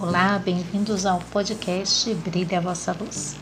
[0.00, 3.34] Olá, bem-vindos ao podcast Brilha a Vossa Luz.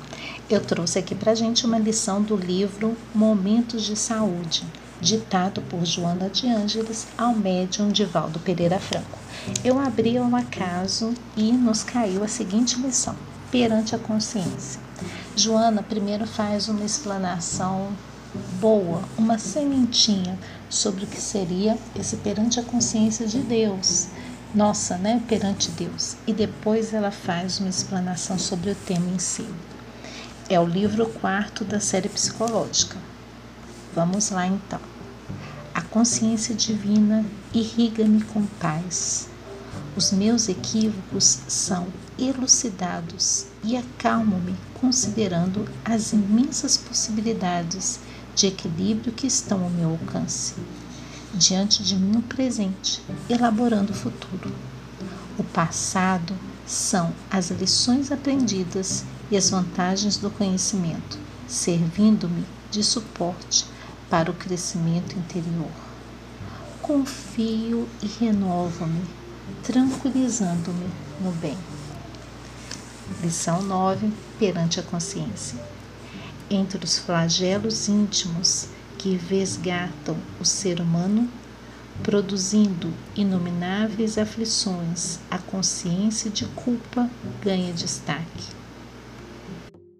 [0.49, 4.64] Eu trouxe aqui para gente uma lição do livro Momentos de Saúde,
[4.98, 9.19] ditado por Joana de Ângeles ao médium Divaldo Pereira Franco.
[9.62, 13.14] Eu abri ao acaso e nos caiu a seguinte lição:
[13.50, 14.80] perante a consciência.
[15.36, 17.88] Joana primeiro faz uma explanação
[18.59, 20.38] boa, uma sementinha
[20.70, 24.09] sobre o que seria esse perante a consciência de Deus
[24.57, 26.17] nossa, né, perante Deus.
[26.27, 29.46] E depois ela faz uma explanação sobre o tema em si.
[30.49, 32.97] É o livro quarto da série psicológica.
[33.95, 34.81] Vamos lá então.
[35.75, 39.29] A consciência divina irriga-me com paz.
[39.95, 48.01] Os meus equívocos são elucidados e acalmo-me considerando as imensas possibilidades
[48.34, 50.55] de equilíbrio que estão ao meu alcance
[51.36, 54.53] diante de mim o presente, elaborando o futuro.
[55.39, 56.34] O passado
[56.67, 63.67] são as lições aprendidas e as vantagens do conhecimento, servindo-me de suporte
[64.09, 65.70] para o crescimento interior.
[66.81, 69.03] Confio e renovo-me,
[69.62, 70.89] tranquilizando-me
[71.20, 71.59] no bem.
[73.23, 75.59] Lição 9 Perante a consciência.
[76.48, 81.28] Entre os flagelos íntimos que vesgatam o ser humano,
[82.02, 87.08] produzindo inomináveis aflições, a consciência de culpa
[87.42, 88.55] ganha destaque.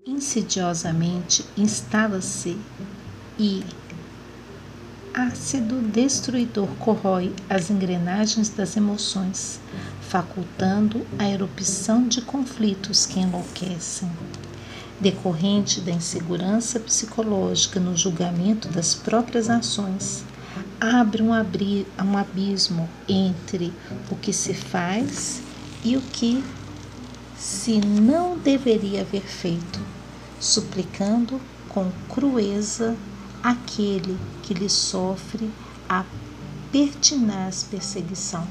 [0.06, 2.58] Insidiosamente instala-se
[3.39, 3.64] e
[5.14, 9.58] ácido destruidor corrói as engrenagens das emoções,
[10.02, 14.11] facultando a erupção de conflitos que enlouquecem
[15.00, 20.25] decorrente da insegurança psicológica no julgamento das próprias ações,
[20.80, 23.72] abre um, abri um abismo entre
[24.11, 25.42] o que se faz
[25.84, 26.42] e o que
[27.36, 29.80] se não deveria haver feito,
[30.40, 32.96] suplicando com crueza
[33.42, 35.51] aquele que lhe sofre
[35.89, 36.05] a
[36.73, 38.46] pertinaz perseguição.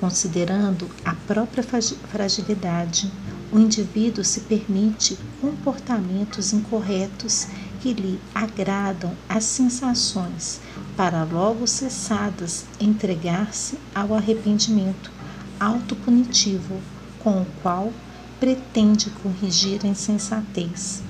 [0.00, 3.10] Considerando a própria fragilidade,
[3.54, 7.46] o indivíduo se permite comportamentos incorretos
[7.80, 10.60] que lhe agradam as sensações,
[10.96, 15.12] para logo cessadas entregar-se ao arrependimento
[15.60, 16.80] autopunitivo,
[17.20, 17.92] com o qual
[18.40, 21.00] pretende corrigir a insensatez.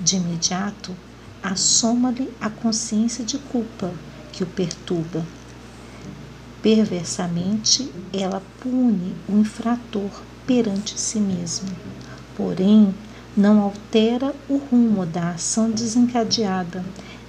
[0.00, 0.92] De imediato,
[1.40, 3.92] assoma-lhe a consciência de culpa
[4.32, 5.24] que o perturba.
[6.60, 10.10] Perversamente, ela pune o infrator
[10.46, 11.68] perante si mesmo.
[12.36, 12.94] Porém,
[13.36, 16.84] não altera o rumo da ação desencadeada,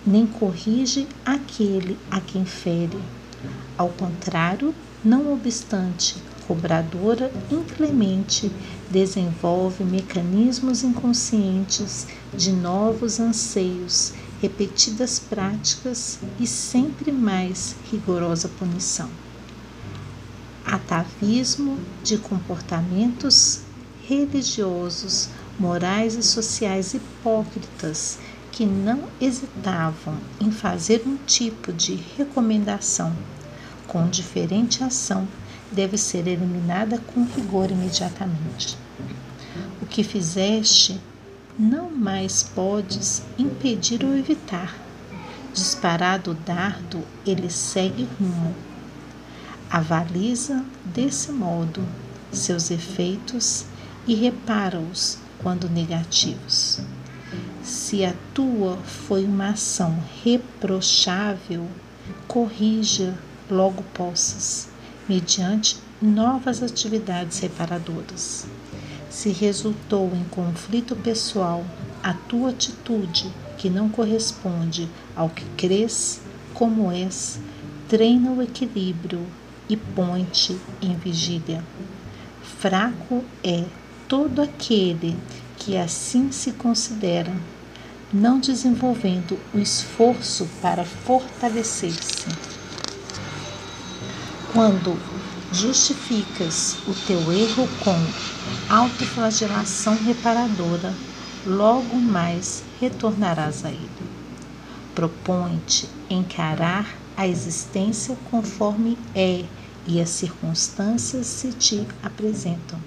[0.05, 2.97] nem corrige aquele a quem fere.
[3.77, 4.73] Ao contrário,
[5.03, 6.15] não obstante,
[6.47, 8.51] cobradora inclemente
[8.89, 19.09] desenvolve mecanismos inconscientes de novos anseios, repetidas práticas e sempre mais rigorosa punição
[20.67, 23.61] atavismo de comportamentos
[24.07, 28.19] religiosos, morais e sociais hipócritas
[28.51, 33.15] que não hesitavam em fazer um tipo de recomendação
[33.87, 35.27] com diferente ação
[35.71, 38.77] deve ser eliminada com rigor imediatamente.
[39.81, 40.99] O que fizeste
[41.57, 44.77] não mais podes impedir ou evitar.
[45.53, 48.53] Disparado o dardo, ele segue rumo
[49.69, 51.85] Avaliza desse modo
[52.31, 53.65] seus efeitos
[54.07, 56.79] e repara-os quando negativos.
[57.61, 61.67] Se a tua foi uma ação reprochável,
[62.29, 63.13] corrija
[63.51, 64.69] logo possas,
[65.07, 68.47] mediante novas atividades reparadoras.
[69.09, 71.65] Se resultou em conflito pessoal
[72.01, 76.21] a tua atitude que não corresponde ao que crês,
[76.53, 77.37] como és,
[77.89, 79.25] treina o equilíbrio
[79.69, 81.63] e põe-te em vigília.
[82.59, 83.65] Fraco é
[84.07, 85.17] todo aquele
[85.57, 87.35] que assim se considera,
[88.13, 92.25] não desenvolvendo o esforço para fortalecer-se.
[94.53, 94.97] Quando
[95.51, 97.95] justificas o teu erro com
[98.69, 100.93] autoflagelação reparadora,
[101.45, 103.89] logo mais retornarás a ele.
[104.95, 106.87] Propõe-te encarar
[107.17, 109.43] a existência conforme é
[109.87, 112.79] e as circunstâncias se te apresentam.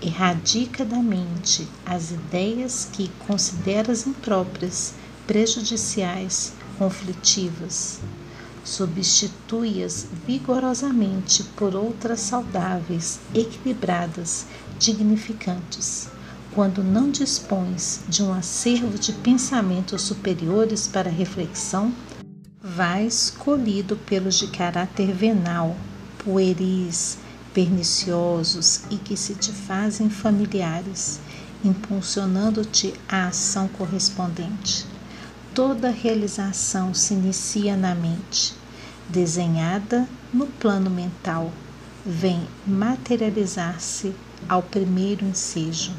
[0.00, 4.94] Erradica da mente as ideias que consideras impróprias,
[5.26, 8.00] prejudiciais, conflitivas.
[8.64, 14.46] substitui-as vigorosamente por outras saudáveis, equilibradas,
[14.78, 16.08] dignificantes.
[16.54, 21.92] Quando não dispões de um acervo de pensamentos superiores para reflexão,
[22.62, 25.76] vais colhido pelos de caráter venal,
[26.18, 27.18] pueris,
[27.52, 31.18] perniciosos e que se te fazem familiares,
[31.64, 34.86] impulsionando-te à ação correspondente.
[35.52, 38.54] Toda realização se inicia na mente,
[39.08, 41.52] desenhada no plano mental,
[42.06, 44.14] vem materializar-se
[44.48, 45.92] ao primeiro ensejo.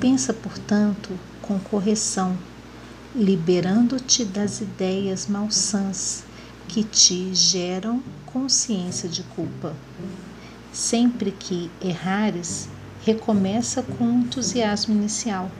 [0.00, 1.10] Pensa, portanto,
[1.42, 2.36] com correção,
[3.14, 6.24] liberando-te das ideias malsãs
[6.68, 9.74] que te geram consciência de culpa.
[10.72, 12.68] Sempre que errares,
[13.04, 15.50] recomeça com o entusiasmo inicial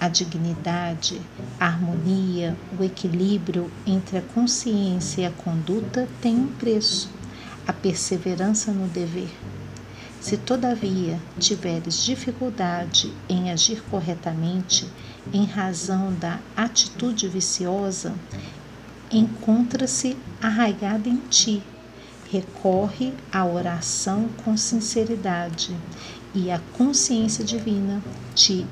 [0.00, 1.20] a dignidade,
[1.58, 7.10] a harmonia, o equilíbrio entre a consciência e a conduta têm um preço,
[7.66, 9.28] a perseverança no dever.
[10.18, 14.88] Se todavia tiveres dificuldade em agir corretamente
[15.32, 18.14] em razão da atitude viciosa,
[19.10, 21.62] encontra-se arraigada em ti.
[22.30, 25.76] Recorre à oração com sinceridade
[26.32, 28.00] e a consciência divina
[28.34, 28.64] te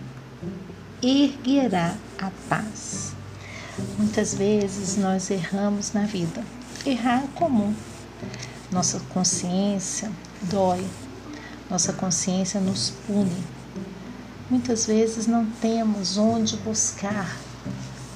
[1.03, 3.13] erguerá a paz.
[3.97, 6.43] Muitas vezes nós erramos na vida.
[6.87, 7.75] Errar é comum.
[8.71, 10.11] Nossa consciência
[10.43, 10.87] dói,
[11.71, 13.58] nossa consciência nos pune.
[14.51, 17.37] Muitas vezes não temos onde buscar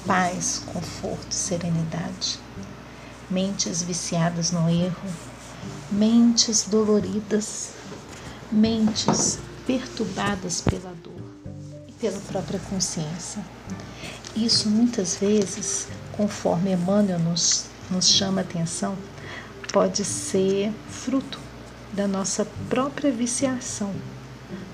[0.05, 2.39] paz, conforto, serenidade.
[3.29, 5.09] Mentes viciadas no erro,
[5.91, 7.71] mentes doloridas,
[8.51, 11.33] mentes perturbadas pela dor
[12.03, 13.41] pela própria consciência.
[14.35, 15.87] Isso muitas vezes,
[16.17, 18.97] conforme Emmanuel nos, nos chama a atenção,
[19.71, 21.39] pode ser fruto
[21.93, 23.95] da nossa própria viciação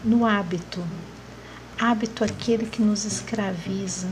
[0.03, 0.83] no hábito.
[1.81, 4.09] Hábito aquele que nos escraviza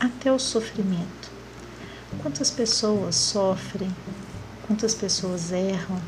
[0.00, 1.30] até o sofrimento.
[2.22, 3.94] Quantas pessoas sofrem,
[4.66, 6.00] quantas pessoas erram,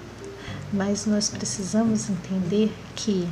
[0.72, 3.28] mas nós precisamos entender que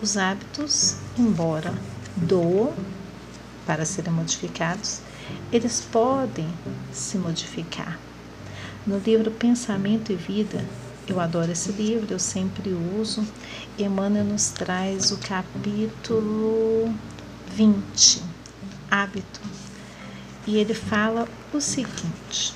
[0.00, 1.74] os hábitos, embora
[2.14, 2.72] do
[3.66, 5.00] para serem modificados,
[5.50, 6.48] eles podem
[6.92, 7.98] se modificar.
[8.86, 10.64] No livro Pensamento e Vida,
[11.06, 13.26] eu adoro esse livro, eu sempre uso.
[13.78, 16.94] Emmanuel nos traz o capítulo
[17.54, 18.22] 20,
[18.90, 19.40] Hábito.
[20.46, 22.54] E ele fala o seguinte: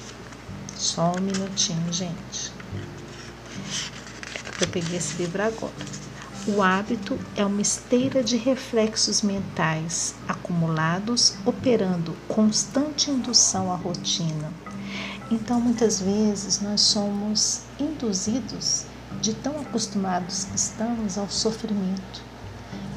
[0.76, 2.52] só um minutinho, gente.
[4.60, 5.72] Eu peguei esse livro agora.
[6.46, 14.52] O hábito é uma esteira de reflexos mentais acumulados, operando constante indução à rotina.
[15.30, 18.84] Então, muitas vezes, nós somos induzidos,
[19.20, 22.22] de tão acostumados que estamos, ao sofrimento.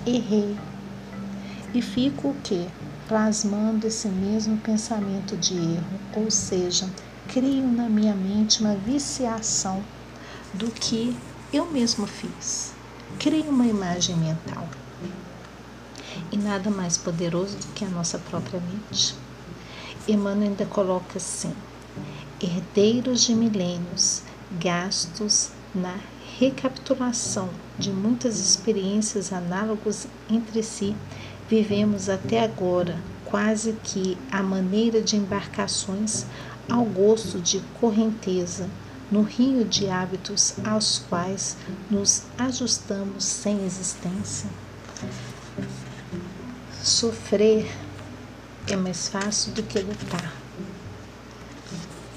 [0.05, 0.57] Errei.
[1.73, 2.67] E fico o quê?
[3.07, 6.87] Plasmando esse mesmo pensamento de erro, ou seja,
[7.27, 9.83] crio na minha mente uma viciação
[10.53, 11.15] do que
[11.51, 12.73] eu mesmo fiz
[13.17, 14.67] Crie uma imagem mental.
[16.31, 19.15] E nada mais poderoso do que a nossa própria mente.
[20.07, 21.53] Emmanuel ainda coloca assim:
[22.41, 24.23] herdeiros de milênios,
[24.59, 25.97] gastos na
[26.39, 30.95] recapitulação de muitas experiências análogas entre si,
[31.49, 36.25] vivemos até agora quase que a maneira de embarcações
[36.69, 38.69] ao gosto de correnteza
[39.11, 41.57] no rio de hábitos aos quais
[41.89, 44.49] nos ajustamos sem existência.
[46.83, 47.69] Sofrer
[48.68, 50.38] é mais fácil do que lutar.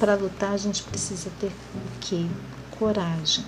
[0.02, 2.26] Para lutar a gente precisa ter o quê?
[2.76, 3.44] Coragem.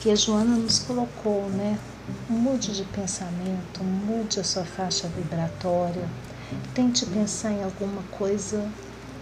[0.00, 1.78] Que a Joana nos colocou, né?
[2.26, 6.08] Mude de pensamento, mude a sua faixa vibratória,
[6.72, 8.66] tente pensar em alguma coisa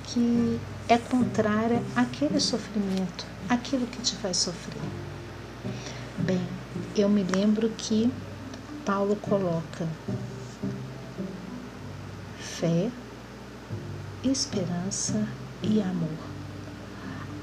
[0.05, 4.83] que é contrária àquele sofrimento, aquilo que te faz sofrer.
[6.19, 6.47] Bem,
[6.95, 8.09] eu me lembro que
[8.87, 9.89] Paulo coloca
[12.39, 12.89] fé,
[14.23, 15.27] esperança
[15.65, 16.19] e amor.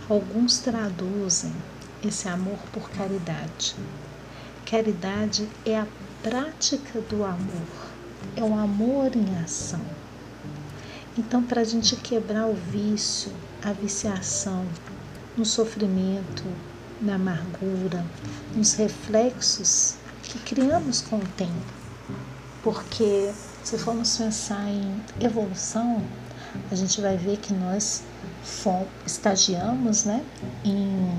[0.10, 1.54] Alguns traduzem
[2.04, 3.76] esse amor por caridade.
[4.66, 5.88] Caridade é a
[6.24, 7.92] prática do amor,
[8.36, 9.82] é o amor em ação
[11.18, 14.66] então, para a gente quebrar o vício, a viciação,
[15.36, 16.44] no sofrimento,
[17.02, 18.06] na amargura,
[18.56, 21.74] nos reflexos que criamos com o tempo,
[22.64, 26.02] porque se formos pensar em evolução,
[26.70, 28.04] a gente vai ver que nós
[29.06, 30.24] estagiamos né,
[30.64, 31.10] em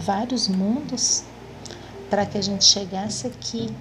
[0.00, 1.24] vários mundos
[2.10, 3.74] para que a gente chegasse aqui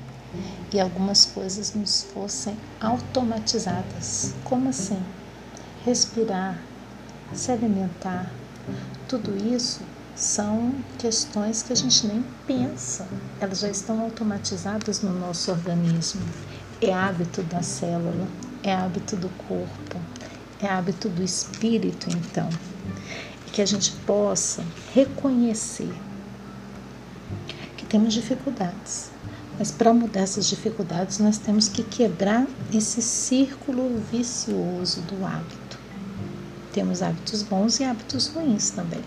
[0.74, 4.34] e algumas coisas nos fossem automatizadas.
[4.44, 5.01] Como assim?
[5.86, 6.60] Respirar,
[7.34, 8.29] se alimentar,
[9.08, 9.82] tudo isso
[10.15, 13.08] são questões que a gente nem pensa,
[13.39, 16.22] elas já estão automatizadas no nosso organismo.
[16.82, 18.27] É hábito da célula,
[18.63, 19.98] é hábito do corpo,
[20.62, 22.50] é hábito do espírito, então.
[23.52, 25.94] Que a gente possa reconhecer
[27.76, 29.12] que temos dificuldades,
[29.58, 35.80] mas para mudar essas dificuldades, nós temos que quebrar esse círculo vicioso do hábito.
[36.72, 39.02] Temos hábitos bons e hábitos ruins também.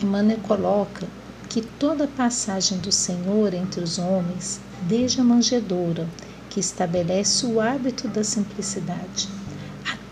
[0.00, 1.06] Emmanuel coloca
[1.48, 6.08] que toda passagem do Senhor entre os homens, desde a manjedoura,
[6.48, 9.28] que estabelece o hábito da simplicidade,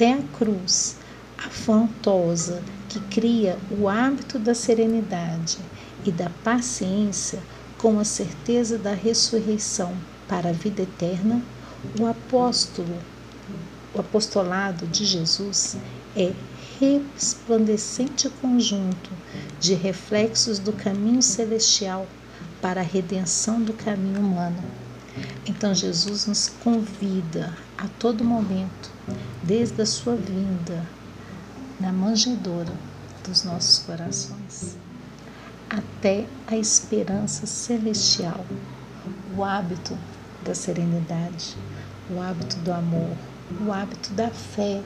[0.01, 0.97] até a cruz,
[1.37, 5.59] afrontosa, que cria o hábito da serenidade
[6.07, 7.39] e da paciência,
[7.77, 9.95] com a certeza da ressurreição
[10.27, 11.43] para a vida eterna,
[12.01, 12.97] o apóstolo,
[13.95, 15.77] o apostolado de Jesus
[16.17, 16.33] é
[16.81, 19.11] resplandecente conjunto
[19.61, 22.07] de reflexos do caminho celestial
[22.63, 24.65] para a redenção do caminho humano.
[25.47, 28.91] Então Jesus nos convida a todo momento,
[29.51, 30.87] desde a sua vinda,
[31.81, 32.73] na manjedoura
[33.27, 34.77] dos nossos corações
[35.69, 38.47] até a esperança celestial,
[39.37, 39.99] o hábito
[40.45, 41.57] da serenidade,
[42.09, 43.11] o hábito do amor,
[43.67, 44.81] o hábito da fé,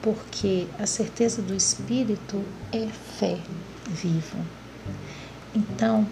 [0.00, 3.40] porque a certeza do Espírito é fé
[3.88, 4.38] viva.
[5.52, 6.06] Então,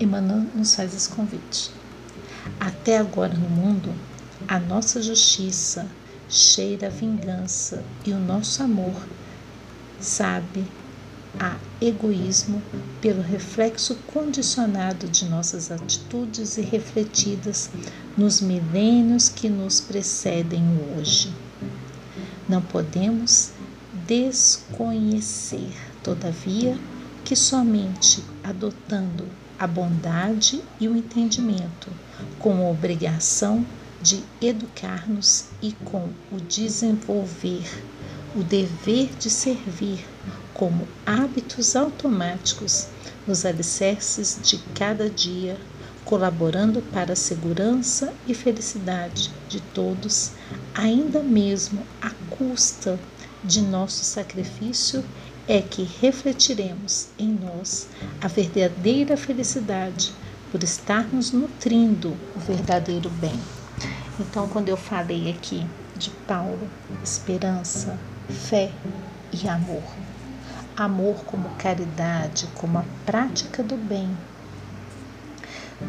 [0.00, 1.70] Emmanuel nos faz esse convite.
[2.58, 3.94] Até agora no mundo,
[4.48, 5.86] a nossa justiça
[6.28, 8.94] cheira a vingança e o nosso amor
[10.00, 10.64] sabe
[11.38, 12.62] a egoísmo
[13.00, 17.70] pelo reflexo condicionado de nossas atitudes e refletidas
[18.16, 20.64] nos milênios que nos precedem
[20.96, 21.32] hoje.
[22.48, 23.52] Não podemos
[24.06, 26.78] desconhecer, todavia,
[27.24, 29.26] que somente adotando
[29.58, 31.90] a bondade e o entendimento,
[32.38, 33.64] com a obrigação
[34.06, 37.66] de educar-nos e com o desenvolver
[38.36, 40.06] o dever de servir
[40.52, 42.86] como hábitos automáticos
[43.26, 45.58] nos alicerces de cada dia,
[46.04, 50.32] colaborando para a segurança e felicidade de todos,
[50.74, 53.00] ainda mesmo à custa
[53.42, 55.02] de nosso sacrifício,
[55.48, 57.88] é que refletiremos em nós
[58.20, 60.12] a verdadeira felicidade
[60.52, 63.55] por estarmos nutrindo o verdadeiro bem.
[64.18, 66.70] Então, quando eu falei aqui de Paulo,
[67.02, 68.72] esperança, fé
[69.30, 69.82] e amor,
[70.76, 74.16] amor como caridade, como a prática do bem.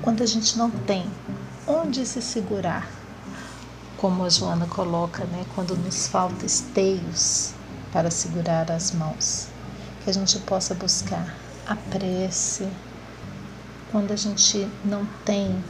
[0.02, 1.06] Quando a gente não tem
[1.66, 2.90] onde se segurar,
[3.98, 7.54] como a Joana coloca, né, quando nos falta esteios
[7.92, 9.48] para segurar as mãos,
[10.04, 12.68] que a gente possa buscar a prece.
[13.92, 15.64] Quando a gente não tem,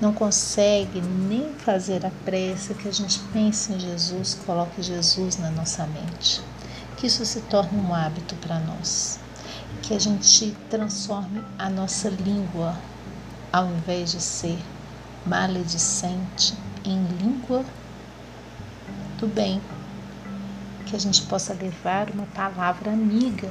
[0.00, 5.50] não consegue nem fazer a prece, que a gente pense em Jesus, coloque Jesus na
[5.50, 6.40] nossa mente.
[6.96, 9.18] Que isso se torne um hábito para nós,
[9.82, 12.76] que a gente transforme a nossa língua,
[13.52, 14.58] ao invés de ser
[15.26, 17.64] maledicente, em língua
[19.18, 19.60] do bem,
[20.86, 23.50] que a gente possa levar uma palavra amiga.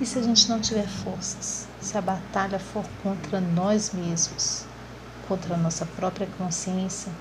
[0.00, 4.66] E se a gente não tiver forças, se a batalha for contra nós mesmos,
[5.28, 7.12] contra a nossa própria consciência,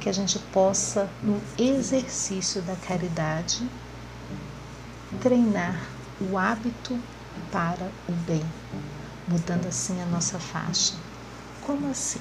[0.00, 3.68] que a gente possa, no exercício da caridade,
[5.20, 5.80] treinar
[6.20, 6.98] o hábito
[7.50, 8.44] para o bem,
[9.28, 10.94] mudando assim a nossa faixa.
[11.62, 12.20] Como assim?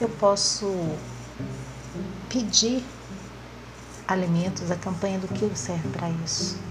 [0.00, 0.72] Eu posso
[2.28, 2.84] pedir
[4.06, 6.65] alimentos, a campanha do quilo serve para isso.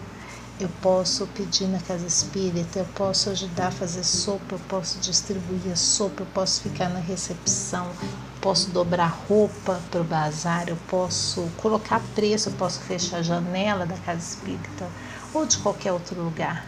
[0.57, 5.73] Eu posso pedir na casa espírita, eu posso ajudar a fazer sopa, eu posso distribuir
[5.73, 7.91] a sopa, eu posso ficar na recepção,
[8.39, 13.85] posso dobrar roupa para o bazar, eu posso colocar preço, eu posso fechar a janela
[13.85, 14.89] da casa espírita
[15.33, 16.65] ou de qualquer outro lugar.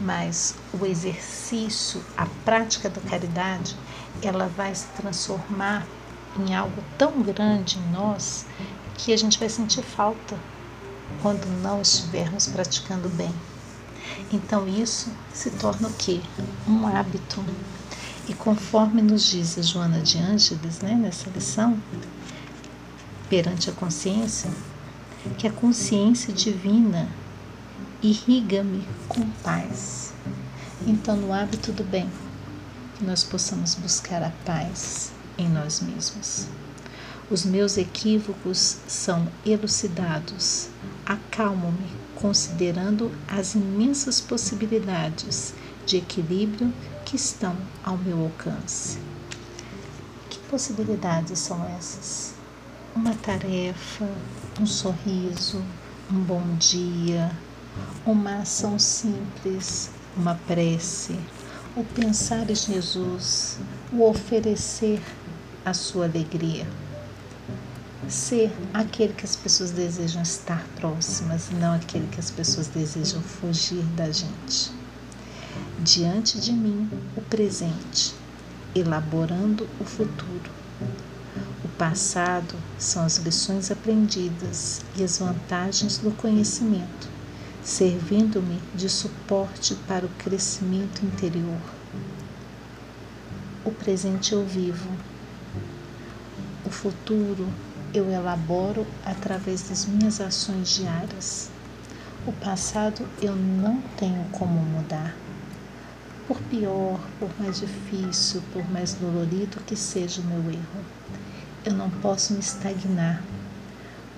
[0.00, 3.76] Mas o exercício, a prática da caridade,
[4.22, 5.84] ela vai se transformar
[6.38, 8.46] em algo tão grande em nós
[8.94, 10.38] que a gente vai sentir falta
[11.22, 13.32] quando não estivermos praticando bem.
[14.32, 16.20] Então isso se torna o quê?
[16.66, 17.44] Um hábito.
[18.28, 21.78] E conforme nos diz a Joana de Ângeles, né, nessa lição,
[23.28, 24.50] perante a consciência,
[25.38, 27.08] que a consciência divina
[28.02, 30.12] irriga-me com paz.
[30.86, 32.08] Então, no hábito do bem,
[33.00, 36.46] nós possamos buscar a paz em nós mesmos.
[37.30, 40.68] Os meus equívocos são elucidados.
[41.08, 45.54] Acalmo-me, considerando as imensas possibilidades
[45.86, 46.70] de equilíbrio
[47.06, 48.98] que estão ao meu alcance.
[50.28, 52.34] Que possibilidades são essas?
[52.94, 54.06] Uma tarefa,
[54.60, 55.64] um sorriso,
[56.12, 57.32] um bom dia,
[58.04, 61.18] uma ação simples, uma prece,
[61.74, 63.58] o pensar em Jesus,
[63.90, 65.00] o oferecer
[65.64, 66.66] a sua alegria.
[68.08, 73.82] Ser aquele que as pessoas desejam estar próximas, não aquele que as pessoas desejam fugir
[73.96, 74.72] da gente.
[75.80, 78.14] Diante de mim, o presente,
[78.74, 80.50] elaborando o futuro.
[81.64, 87.18] O passado são as lições aprendidas e as vantagens do conhecimento
[87.68, 91.60] servindo-me de suporte para o crescimento interior.
[93.62, 94.88] O presente eu vivo,
[96.64, 97.46] o futuro
[97.94, 101.50] eu elaboro através das minhas ações diárias.
[102.26, 105.16] O passado eu não tenho como mudar.
[106.26, 110.84] Por pior, por mais difícil, por mais dolorido que seja o meu erro,
[111.64, 113.22] eu não posso me estagnar,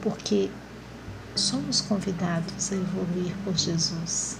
[0.02, 0.50] porque
[1.36, 4.38] somos convidados a evoluir por Jesus.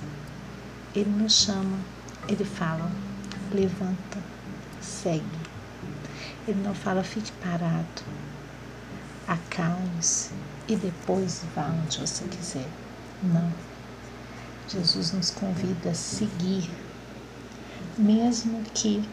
[0.95, 1.79] Ele nos chama,
[2.29, 2.91] ele fala,
[3.53, 4.19] levanta,
[4.81, 5.23] segue.
[6.49, 8.03] Ele não fala, fique parado,
[9.31, 10.31] acalme-se
[10.67, 12.67] e depois vá onde você quiser.
[13.23, 13.53] Não.
[14.69, 16.69] Jesus nos convida a seguir,
[17.97, 19.09] mesmo que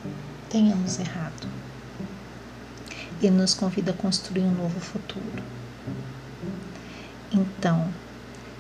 [0.50, 1.48] tenhamos errado.
[3.22, 5.44] Ele nos convida a construir um novo futuro.
[7.32, 7.88] Então,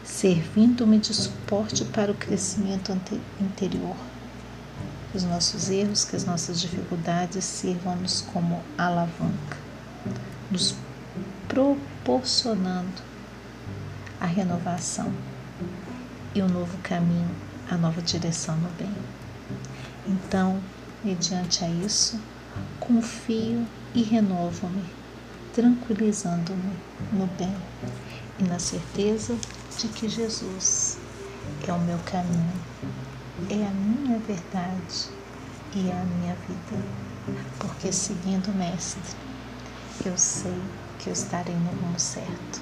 [0.03, 2.91] servindo-me de suporte para o crescimento
[3.39, 3.95] interior.
[5.11, 9.57] Que os nossos erros, que as nossas dificuldades sirvam-nos como alavanca,
[10.51, 10.75] nos
[11.47, 13.01] proporcionando
[14.19, 15.11] a renovação
[16.33, 17.29] e um novo caminho,
[17.69, 18.93] a nova direção no bem.
[20.07, 20.61] Então,
[21.03, 22.19] mediante a isso,
[22.79, 24.83] confio e renovo-me,
[25.53, 26.73] tranquilizando-me
[27.11, 27.55] no bem
[28.39, 29.35] e na certeza
[29.77, 30.97] de que Jesus
[31.67, 32.53] é o meu caminho,
[33.49, 35.09] é a minha verdade
[35.75, 36.83] e é a minha vida.
[37.59, 39.15] Porque seguindo o Mestre,
[40.05, 40.61] eu sei
[40.99, 42.61] que eu estarei no rumo certo.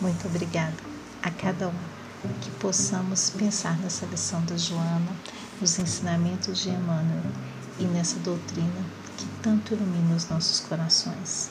[0.00, 0.76] Muito obrigada
[1.22, 2.00] a cada um.
[2.40, 5.12] Que possamos pensar nessa lição da Joana,
[5.60, 7.32] nos ensinamentos de Emmanuel
[7.78, 8.84] e nessa doutrina
[9.16, 11.50] que tanto ilumina os nossos corações.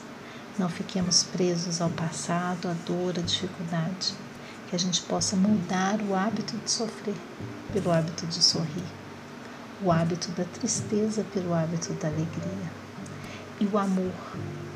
[0.58, 4.14] Não fiquemos presos ao passado, à dor, à dificuldade.
[4.68, 7.16] Que a gente possa mudar o hábito de sofrer
[7.72, 8.84] pelo hábito de sorrir,
[9.82, 12.70] o hábito da tristeza pelo hábito da alegria.
[13.60, 14.14] E o amor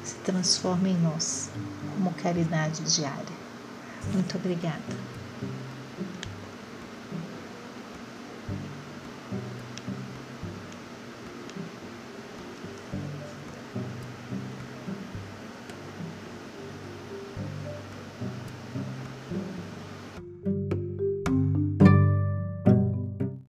[0.02, 1.50] se transforma em nós
[1.94, 3.34] como caridade diária.
[4.12, 5.23] Muito obrigada.